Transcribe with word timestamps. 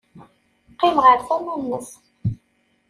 Qqimeɣ 0.73 1.03
ɣer 1.05 1.19
tama-nnes. 1.27 1.89